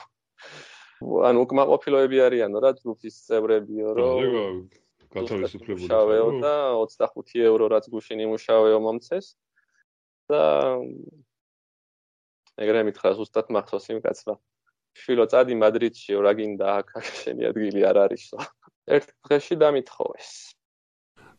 [1.02, 4.22] ანუ უკმაყოფილოები არიანო რა ჯგუფის წევრებიო რომ
[5.12, 9.26] გათავისუფლებული შავეო და 25 ევრო რაც გუშინ იმუშავეო მომცეს.
[10.30, 10.42] და
[12.62, 14.34] ეგრე მითხრა ზუსტად მახსოვს იმ კაცმა.
[15.00, 16.88] შვილო წადი მადრიდშიო რა გინდა აქ
[17.20, 18.38] შენი ადგილი არ არისო
[18.96, 20.30] ერთ დღეში დამითხოვეს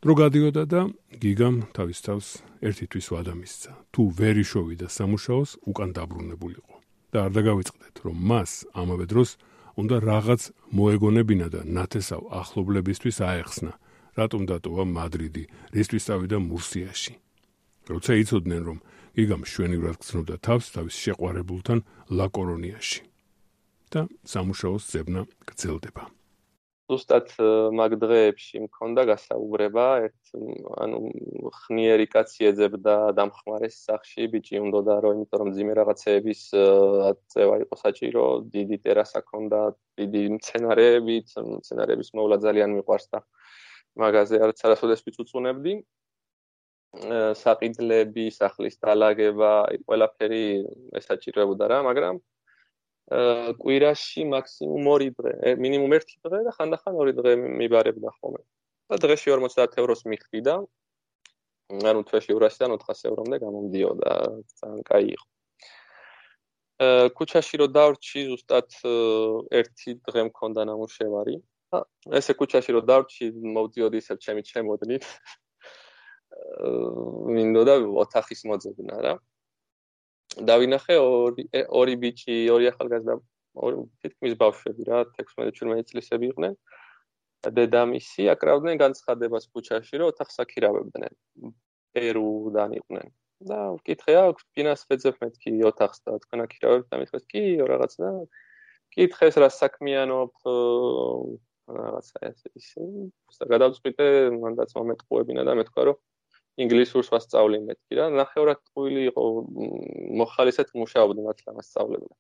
[0.04, 0.82] დრო გადიოდა და
[1.16, 2.28] გიგამ თავის თავს
[2.60, 3.72] ერთი თვის ვადა მისცა.
[3.96, 6.76] თუ ვერ იშოვიდა სამუშაოს, უკან დაბრუნებულიყო.
[7.16, 9.30] და არ დაგავიწყდეთ, რომ მას ამავე დროს
[9.80, 10.42] უნდა რაღაც
[10.76, 13.72] მოეგონებინა და ნათესავ ახლობლებისთვის აეხსნა,
[14.20, 17.13] რატომ დატოვა მადრიდი, რისთვის წავიდა მურსიაში.
[17.88, 18.78] როცა იცოდნენ, რომ
[19.16, 21.80] გიგამ შვენივრად გრძნობდა თავს თავის შეყვარებულთან
[22.12, 23.02] ლაკორონიაში.
[23.94, 26.04] და სამუშაოს ძებნა გრძელდება.
[26.91, 27.30] ზუსტად
[27.80, 30.34] მაგ დღეებში მქონდა გასაუბრება ერთ
[30.84, 31.00] ანუ
[31.60, 36.41] ხნიერი კაცი ეძებდა დამხმარეს სახში ბიჭი უნდოდა რომ იმიტომ რომ ძიმე რაღაცეების
[37.10, 39.62] აწევა იყო საჭირო დიდი ტერასა ქონდა
[40.02, 41.15] დიდი მცენარეები
[41.56, 43.24] მცენარეების მოვლა ძალიან მიყვარს და
[44.04, 45.74] მაგაზე არც არასოდეს ვიწუწუნებდი
[47.43, 49.54] საყიდლები სახლის დალაგება
[49.88, 50.46] ყველაფერი
[51.00, 52.19] ესაჭირებოდა რა მაგრამ
[53.12, 58.42] კვირაში მაქსიმუმ 2 დღე, მინიმუმ 1 დღე და ხანდახან 2 დღე მიბარებდა ხოლმე.
[58.89, 60.56] და დღეში 50 ევროს მიხდი და
[61.72, 64.12] ანუ თვეში 200-დან 400 ევრომდე გამომდიოდა,
[64.60, 65.28] ძალიან კაი იყო.
[66.84, 68.70] აა ქუჩაში რო დავრჩი, ზუსტად
[69.60, 71.36] ერთი დღე მქონდა ნამუშევარი.
[72.20, 75.04] ესე ქუჩაში რო დავრჩი, მოვდიოდი ისე ჩემი ჩემოდნით.
[75.08, 76.72] აა
[77.36, 79.13] მინდოდა ოთახის მოძებნა რა.
[80.41, 83.15] დავინახე ორი ორი ბიჭი, ორი ახალგაზრდა,
[83.65, 86.56] ორი თითქმის ბავშვები რა, 16-17 წლისები იყვნენ.
[87.43, 91.13] დედამისი აკრავდნენ განცხადებას ქუჩაში, რომ ოთახს აკირავებდნენ.
[91.93, 93.08] პერუდან იყვნენ.
[93.43, 98.10] და ვკითხე, აქვს ფინანს ვეძებ მეთქი ოთახს და თქვენ აკირავებთ და მითხეს, კი, რაღაც და
[98.96, 100.32] კითხეს რა საქმიანობ
[101.78, 102.84] რაღაცა ესე ისე.
[103.39, 104.08] და გადავწყვიტე,
[104.39, 105.98] მანდაც მომეთყუებინა და მეთქვა, რომ
[106.62, 108.06] ინგლისურს ვასწავლი მეთქი რა.
[108.20, 109.24] ნახევრად ტყუილი იყო
[110.22, 112.13] მოხალისეთ მუშაობდი მათ ლამასწავლებდა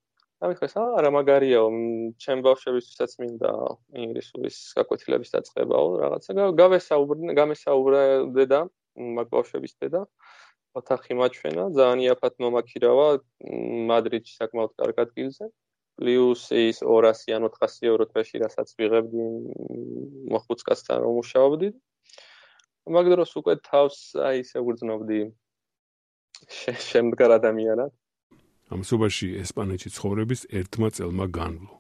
[0.43, 1.67] ამიხეს აა რა მაგარიაო
[2.23, 3.51] ჩემ ბავშვებისთვისაც მინდა
[4.03, 6.47] ინგლისურის გაკვეთილების დაწყებაო რაღაცა.
[6.61, 8.59] გავესაუბრე გამესაუბრე და
[9.19, 10.01] მაგ ბავშვების დედა
[10.79, 13.07] ოთახი მაჩვენა ძალიან იაფად მომაქირავა
[13.91, 15.47] მადრიდში საკმაოდ კარგ ადგილზე
[16.01, 19.25] პლუს ის 200 ან 400 ევრო თვეში რასაც ვიღებდი
[20.33, 21.67] მოხუცკასთან რომ მუშაობდი.
[22.87, 25.19] მაგ დროს უკვე თავს აი ისე ვგრძნობდი
[26.89, 27.91] შემდგარ ადამიანად.
[28.73, 31.73] ამ სუბაში ესპანეთში ცხოვრების ერთმა წელმა განვლო.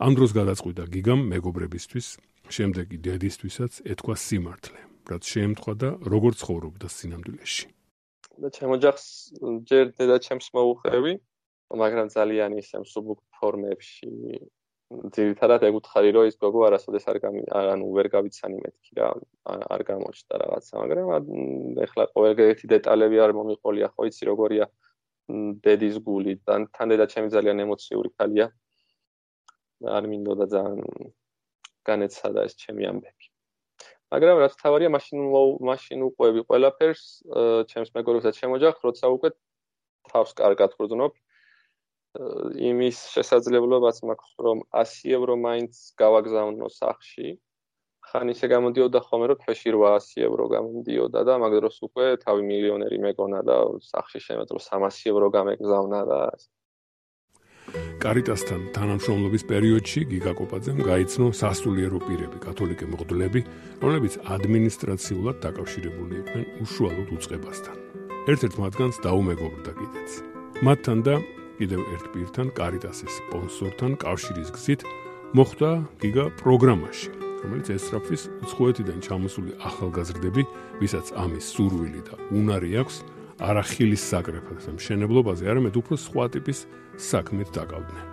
[0.00, 2.06] ამ დროს გადაწყვიტა გიგამ მეგობრებისთვის,
[2.48, 7.66] შემდეგ კი დედისთვისაც ეთქვა სიმართლე, რაც შეემთხვა და როგორ ცხოვრობდა სინამდვილეში.
[8.36, 9.32] და ჩემო ჯახს
[9.64, 11.12] ჯერ დედა ჩემს მოუხევი,
[11.72, 14.12] მაგრამ ძალიან ისე მსუბუქ ფორმებში
[14.86, 19.08] ძირითადად ეკუთხარი რომ ის გოგო არასოდეს არ გამი ანუ ვერ გავიცანი მეთქი რა
[19.76, 24.68] არ გამოჩნდა რაღაცა მაგრამ ეხლა ყოველგვარი დეტალები არ მომიყოლია ხო იცი როგორია
[25.66, 26.38] დედის გული.
[26.46, 28.46] თან თან დედა ჩემი ძალიან ემოციური ხალია
[29.96, 31.10] არ მინდოდა ძალიან
[31.88, 33.26] განეცადა ეს ჩემი ამბები.
[34.14, 35.18] მაგრამ რაც თავარია მაშინ
[35.70, 37.02] მაშინ უყვები ყველაფერს
[37.70, 39.30] ჩემს მეგობრებსაც შემოჯახ როცა უკვე
[40.14, 41.12] თავს კარგად ვგრძნობ
[42.70, 47.36] იმის შესაძლებლობაც მაქვს რომ 100 ევრო მაინც გავაგზავნო სახში
[48.10, 52.98] ხან ისე გამოდიოდა ხოლმე რომ თვეში 800 ევრო გამოდიოდა და მაგ დროს უკვე თავი მილიონერი
[53.06, 53.56] მეკონა და
[53.92, 56.20] სახში შემეძლო 300 ევრო გამეგზავნა და
[58.02, 63.40] კარიტასთან თანამშრომლობის პერიოდში გიგა კოპაძემ გაიცნო სასულიერო პირები, კათოლიკე მღვდლები,
[63.82, 67.76] რომლებიც ადმინისტრაციულად დაკავშირებული იყვნენ უშუალოდ უწყებასთან.
[68.30, 70.10] ერთ-ერთ მათგანს დაუმეგობრდა კიდეც.
[70.66, 71.14] მათთან და
[71.58, 74.82] კიდევ ერთ პირთან კარიტასის სპონსორთან კავშირის გზით
[75.36, 75.70] მოხდა
[76.02, 77.10] გიგა პროგრამაში
[77.42, 80.42] რომელიც ესწრაფვის უცხოეთიდან ჩამოსული ახალგაზრდები
[80.80, 82.96] ვისაც ამის სურვილი და უნარი აქვს
[83.36, 86.58] არახილის საკრეფას მშენებლობაზე არამედ უფრო სხვა ტიპის
[86.96, 88.06] საქმით დაკავდნენ.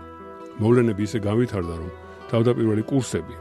[0.62, 1.92] მოვლენები ისე გავითარდა რომ
[2.30, 3.36] თავდაპირველი კურსები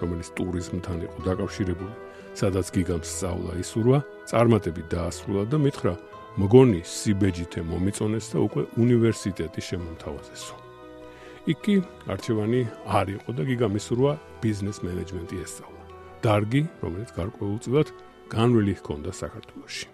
[0.00, 1.94] რომელიც ტურიზმთან იყო დაკავშირებული
[2.40, 3.98] სადაც გიგამ სწავლა ისურვა
[4.30, 5.94] წარმატებით დაასრულა და მითხრა
[6.38, 10.54] მგონი სიბეჯითე მომიწონეს და უკვე უნივერსიტეტი შემომთავაზესო.
[11.50, 11.74] იქი
[12.06, 14.12] არჩევანი არ იყო და გიგამისურვა
[14.42, 15.82] ბიზნეს მენეჯმენტი ესწავლა.
[16.22, 17.88] დარგი, რომელიც გარკვეულწილად
[18.30, 19.86] განვლილი ჰქონდა საქართველოში.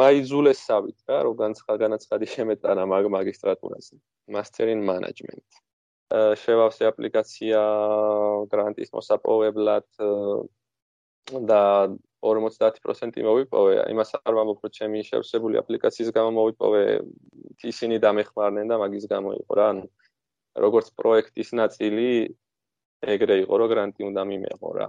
[0.00, 3.94] მაიძულესავით რა, რომ განცხადი შემეტანა მაგ მაგისტრატურაზე.
[4.32, 5.44] Master in Management.
[6.40, 7.60] შევავსე აპლიკაცია
[8.50, 9.88] გრანტის მოსაპოვებლად
[11.50, 11.62] და
[12.26, 16.82] 50% მოვიპოვე, იმას არ ვამბობ, რომ ჩემი შევსებული აპლიკაციის გამო მოვიპოვე,
[17.72, 19.84] ისინი დამეხმარნენ და მაგის გამო იყო რა, ანუ
[20.66, 22.08] როგორც პროექტის ნაწილი
[23.14, 24.88] ეგრე იყო, რომ გრანტი უნდა მიმეღო რა.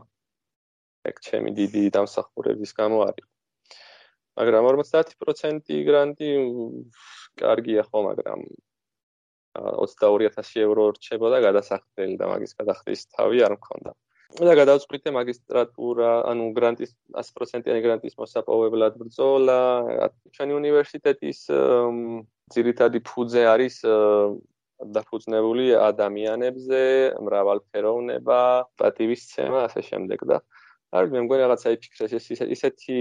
[1.07, 3.27] ეგ ჩემი დიდი დამსახურების გამო არის.
[4.37, 6.29] მაგრამ 50% გრანტი
[7.41, 8.41] კარგია ხო, მაგრამ
[9.57, 13.91] 22000 ევრო რჩებოდა გადასახდელი და მაგის გადახდის თავი არ მქონდა.
[14.35, 19.61] და გადავწყვიტე მაგისტრატურა, ანუ გრანტის 100%-იანი გრანტის მოსაპოვებლად ბრძოლა.
[20.35, 21.39] ჩვენი უნივერსიტეტის
[22.53, 23.75] ძირითადი ფუძე არის
[24.77, 26.83] დაფუძნებული ადამიანებზე,
[27.25, 28.41] მრავალფეროვნება,
[28.77, 30.37] პატივისცემა, ასე შემდეგ და
[30.95, 32.99] არ მე მგონი რაღაცა იფიქრეს ეს ისეთი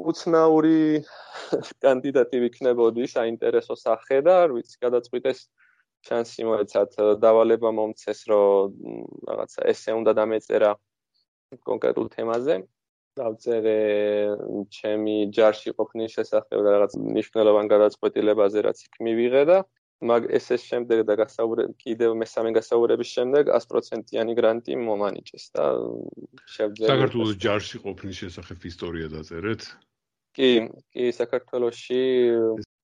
[0.00, 1.02] უცნაური
[1.84, 5.42] კანდიდატი ვიქნებოდი საინტერესო სახე და არ ვიცი გადაწყვიტეს
[6.08, 8.76] შანსი მოეცათ დავალება მომცეს რომ
[9.30, 10.70] რაღაცა ესე უნდა დამეწერა
[11.68, 12.56] კონკრეტულ თემაზე.
[13.18, 13.78] დავწერე
[14.70, 19.58] ჩემი ჯარში ყოფნის შესახებ და რაღაც ნიშნულოვან გადაწყვეტილებაზე რაც იქ მივიღე და
[20.00, 25.64] მაგ ესეს შემდეგ და გასაუბრებ კიდევ მესამე გასაუბრების შემდეგ 100%-იანი გრანტი მომანიჭეს და
[26.54, 29.60] შევძელე საქართველოს ჯარში ყოფნის შესახებ ისტორია დაწერეთ?
[30.38, 30.50] კი
[30.94, 32.02] კი საქართველოსში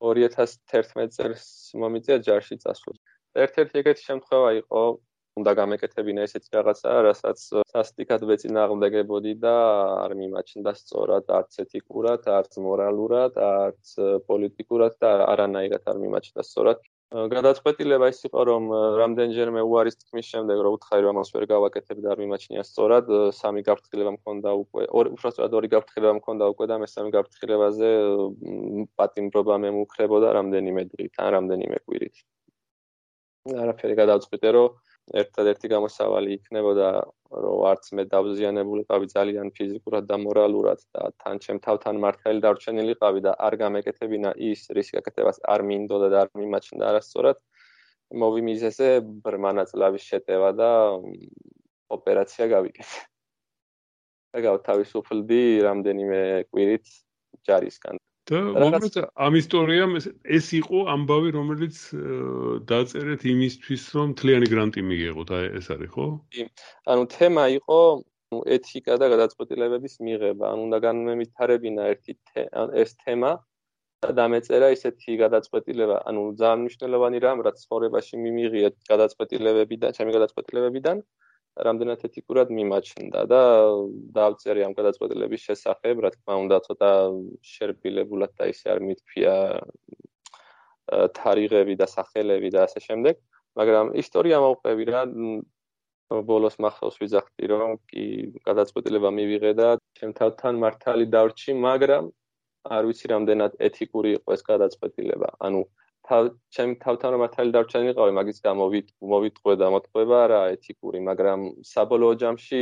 [0.04, 1.44] 2011 წელს
[1.80, 2.98] მომიწია ჯარში წასვლა.
[3.44, 4.82] ერთ-ერთი ეგეთი შემთხვევა იყო,
[5.36, 7.40] უნდა გამეკეთებინა ესეთი რაღაცა, რასაც
[7.72, 9.54] სასტიკად ვეწინააღმდეგებოდი და
[10.04, 13.96] არ მიმაჩნდა სწორად არც ეთიკურად, არც მორალურად, არც
[14.30, 16.80] პოლიტიკურად და არანაირად არ მიმაჩნდა სწორად.
[17.32, 18.64] გადაწყვეტილება ის იყო, რომ
[19.00, 23.62] რამდენჯერმე უარის თქმის შემდეგ, რომ უთხარი რომ ამას ვერ გავაკეთებ და არ მიმაჩნია სწორად, სამი
[23.68, 27.90] გაფრთხილება მქონდა უკვე, უბრალოდ ორი გაფრთხილება მქონდა უკვე და მესამე გაფრთხილებაზე
[28.98, 32.16] პატიმრობა მე მუქრებოდა რამდენიმე დღით ან რამდენიმე კვირით.
[33.46, 34.74] არაფერი გადაწყვეტე, რომ
[35.14, 36.88] ერთადერთი გამოსავალი იქნებოდა
[37.30, 43.32] რომ არც მე დავზიანებულიყავი ძალიან ფიზიკურად და მორალურად და თან ჩემ თავთან მართალი დარჩენილიყავი და
[43.48, 47.38] არ გამეკეთებინა ის რის გაკეთებას არ მინდოდა და არ მიმაჩნდა არასწორად
[48.22, 48.88] მოვიმიზესე
[49.26, 50.70] ბრმანაწლავის შეტევა და
[51.98, 52.98] ოპერაცია გავიკეთე.
[54.36, 56.86] ეგაო თავისუფლდი რამდენიმე კვირით
[57.46, 57.98] ჯარისგან.
[58.26, 59.92] და უბრალოდ ამ ისტორიამ
[60.38, 61.76] ეს იყო ამბავი რომელიც
[62.70, 66.06] დაწერეთ იმისთვის რომ თლიანი გრანტი მიიღოთ აი ეს არის ხო?
[66.34, 66.42] კი.
[66.90, 67.80] ანუ თემა იყო
[68.56, 70.44] ეთიკა და გადაწყვეტილებების მიღება.
[70.52, 72.12] ანუ უნდა განმემითარებინა ერთი
[72.82, 73.30] ეს თემა
[74.02, 80.96] და დამეწერა ისეთი გადაწყვეტილება, ანუ ძალიან მნიშვნელოვანი რამ, რაც ცხოვრებაში მიმიღია გადაწყვეტილებებიდან, ჩემი გადაწყვეტილებებიდან,
[81.56, 83.42] რამდენად ეთიკურად მიმაჩნდა და
[84.16, 86.90] დავწერე ამ გადაწყვეტილების შესახებ, რა თქმა უნდა, ცოტა
[87.52, 89.34] შერბილებულად და ისე არ მithფია
[91.16, 93.14] თარიღები და სახელები და ასე შემდეგ,
[93.56, 95.02] მაგრამ ისტორია მოვყვები რა
[96.30, 98.04] ბოლოს მახსოვს ვიძახდი რომ კი
[98.46, 102.04] გადაწყვეტილება მივიღე და ჩემ თავთან მართალი დავრჩი, მაგრამ
[102.76, 105.28] არ ვიცი რამდენად ეთიკური იყო ეს გადაწყვეტილება.
[105.40, 105.64] ანუ
[106.06, 108.66] ჩემ თავთან რომ მართალი დავრჩენილიყავი, მაგის გამო
[109.12, 112.60] მოვიტყვე და მოთყვება რა ეთიკური, მაგრამ საბოლოო ჯამში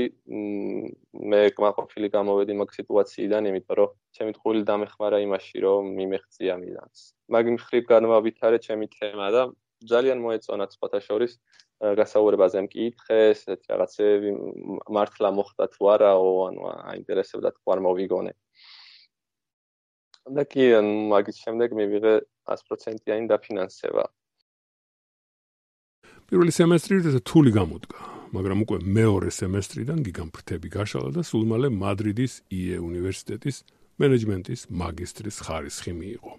[1.33, 7.01] მე კმაყოფილი გამოვედი მაგ სიტუაციიდან, იმიტომ რომ ჩემი ტყუილი დამეხმარა იმაში, რომ მიმეღწია მილანს.
[7.35, 9.43] მაგ მხრივ განვავითარე ჩემი თემა და
[9.85, 11.33] ძალიან მოეწონა სხვათა შორის
[11.85, 14.31] გასაუბრებაზე მკითხეს, ესეთი რაღაცები
[14.97, 16.61] მართლა მოხდა თუ არაო, ანუ
[16.95, 18.33] აინტერესებდა თუ არ მოვიგონე.
[20.25, 20.65] და კი
[21.13, 22.15] მაგის შემდეგ მივიღე
[22.49, 24.05] 100%-იანი დაფინანსება.
[26.25, 28.01] პირველი სემესტრი რთული გამოდგა,
[28.33, 33.57] მაგრამ უკვე მეორე სემესტრიდან გიგამფრთები გაშალა და სულ მალე მადრიდის IE უნივერსიტეტის
[34.01, 36.33] მენეჯმენტის მაგისტრის ხარისხი მიიღო.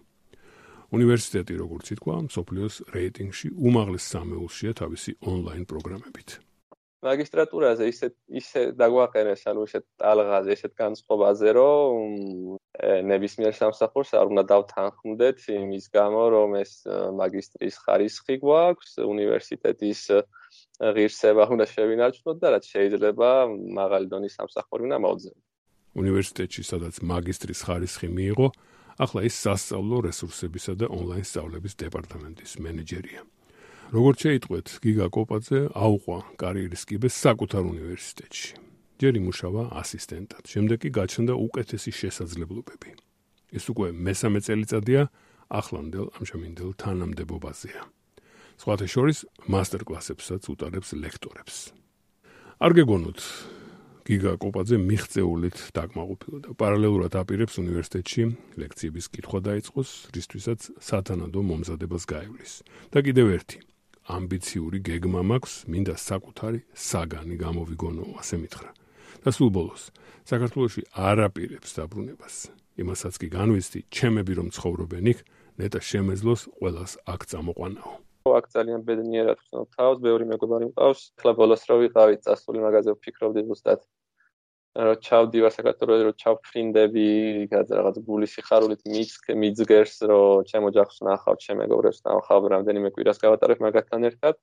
[0.96, 6.30] უნივერსიტეტი, როგორც ითქვა, სოფლიოს რეიტინგში უმაღლეს სამეულშია თავისი ონლაინ პროგრამებით.
[7.06, 8.08] მაგისტრატურაზე ისე
[8.42, 12.00] ისე დაგვაყენეს, ანუ ისე ტალღაზე, ისეთ განწყობაზე, რომ
[13.12, 16.74] ნებისმიერ სამსახურს არ უნდა დავთანხმდეთ იმის გამო, რომ ეს
[17.22, 20.02] მაგისტრის ხარისხი გვაქვს, უნივერსიტეტის
[20.96, 23.30] ღირსება უნდა შევინარჩუნოთ და რაც შეიძლება
[23.80, 25.44] მაღალი დონის სამსახური უნდა მოვძებნოთ.
[25.96, 28.48] უნივერსიტეტში, სადაც მაგისტრის ხარისხი მიიღო,
[29.00, 33.22] ახლა ის სასწავლო რესურსებისა და ონლაინ სწავლების დეპარტამენტის მენეჯერია.
[33.96, 38.50] როგორც შეიტყვეთ, გიგა კოპაძე აუყვა კარიერის კიბეს საკუთარ უნივერსიტეტში.
[39.00, 42.90] ჯერ იმუშავა ასისტენტად, შემდეგ კი გაჩნდა უკეთესი შესაძლებლობები.
[43.56, 45.02] ეს უკვე მესამე წელიწადია
[45.48, 47.84] ახლანდელ ამჟამინდელ თანამდებობაზეა.
[48.60, 51.56] სხვათა შორის მასტერკლასებსაც უტარებს ლექტორებს.
[52.60, 53.20] არ გეგონოთ
[54.06, 56.50] გიგა კოპაძე მიღწეულით დაკმაყოფილდა.
[56.60, 58.24] პარალელურად აპირებს უნივერსიტეტში
[58.60, 62.54] ლექციების კითხვა დაიწყოს, რისთვისაც სათანადო მომზადებას გაივლის.
[62.92, 63.60] და კიდევ ერთი
[64.06, 68.70] ამბიციური გეგმა მაქვს, მინდა საკუთარი საგანი გამოვიგონო, ასე მითხრა.
[69.26, 69.90] და სულ ბოლოს,
[70.30, 72.36] საქართველოსი არაპირებს დაბრუნებას.
[72.78, 75.20] იმასაც კი განვიცდი, ჩემები რომ ცხოვრობენ იქ,
[75.58, 77.94] ნეტა შემეძლოს ყოველას აქ წამოყვანაო.
[78.26, 81.02] აქ ძალიან ბედნიერად ვხსნობ თავს, ბევრი მეგობარი მყავს.
[81.18, 83.80] ახლა ბოლოს რო ვიყავით წასული მაგაზე ვფიქრობდი ზუსტად.
[84.76, 87.08] რომ ჩავდივარ საქართველოს რომ ჩავფრინდები,
[87.52, 88.82] რაღაც გულის სიხარულით
[89.40, 94.36] მიძგერს, რომ ჩემო ჯახს ნახავ, ჩემ მეგობრებს ნახავ, რამდენიმე კვირას გავატარებ მაგათთან ერთად.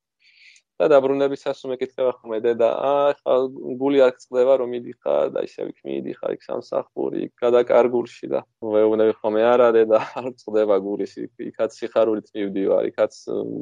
[0.81, 3.35] და დაბრუნებისას უმეკითხება ხომ დედა, აა
[3.79, 9.37] გული არ წდება რომ მიდიხარ და ისე ვიქ მიდიხარ იქ სამსახური, გადაკარგულში და ვეუბნები ხომ
[9.53, 11.07] არა დედა, არ წდება გული,
[11.53, 13.13] იქაც სიხარულით მივდივარ, იქაც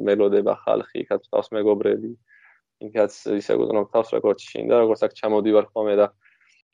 [0.07, 2.11] მელოდება ხალხი, იქაც თავს მეგობრები.
[2.81, 6.07] იქაც ისე გუგნობ თავს როგორც შინ და როგორც აქ ჩამოდივარ ხომ და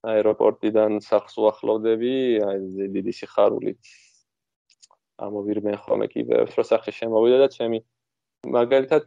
[0.07, 2.13] აეროპორტიდან სახს უახლოვდები,
[2.47, 3.91] აი დიდი სიხარულით
[5.27, 7.79] ამოვირმენ ხოლმე კიბეებს, რომ სახე შემოვიდა და ჩემი
[8.57, 9.05] მაგალითად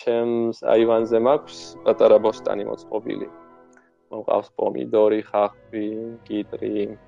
[0.00, 3.28] ჩემს აივანზე მაქვს პატარა ბოსტანი მოწყობილი.
[4.10, 5.86] მოყავს პომიდორი, ხახვი,
[6.26, 6.98] კიტრი,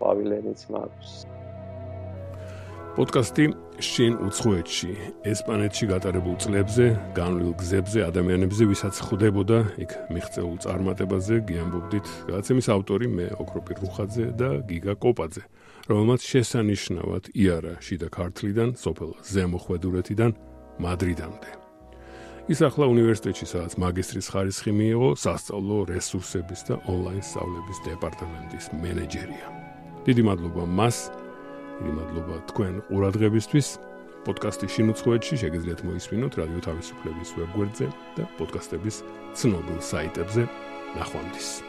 [0.00, 1.12] პავილენიც მაქვს.
[2.96, 3.44] პოდკასტი
[3.82, 4.90] შინ უცხოეთში
[5.28, 6.86] ესპანეთში გატარებულ წლებზე
[7.16, 14.50] განვლილ გზებზე ადამიანებზე ვისაც ხვდებოდა იქ მიღწეულ წარმატებაზე გიამბობდით გაცემის ავტორი მე ოქროპი რუხაძე და
[14.70, 15.42] გიგა კოპაძე
[15.86, 20.32] რომელმაც შესანიშნავად იარა შიდა ქართლიდან სოფელ ზემო ხვედურეთიდან
[20.82, 21.50] მადრიდამდე.
[22.46, 29.46] ის ახლა უნივერსიტეტში სადაც მაგისტრის ხარისხი მიიღო სასწავლო რესურსების და ონლაინ სწავლების დეპარტამენტის მენეჯერია.
[30.06, 30.96] დიდი მადლობა მას
[31.76, 33.68] დიდი მადლობა თქვენ ყურადღებისთვის.
[34.26, 37.86] პოდკასტი შინუცხოეთში შეგიძლიათ მოისმინოთ რადიო თავისუფლების ვებგვერდზე
[38.16, 38.96] და პოდკასტების
[39.38, 40.42] ცნობილ საიტებზე.
[40.96, 41.65] ნახვამდის.